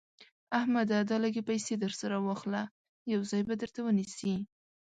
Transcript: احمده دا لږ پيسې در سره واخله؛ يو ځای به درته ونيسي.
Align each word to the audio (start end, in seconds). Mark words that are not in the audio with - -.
احمده 0.59 0.97
دا 1.09 1.15
لږ 1.23 1.35
پيسې 1.49 1.73
در 1.81 1.93
سره 2.01 2.17
واخله؛ 2.19 2.63
يو 3.13 3.21
ځای 3.29 3.41
به 3.47 3.53
درته 3.61 3.79
ونيسي. 3.83 4.35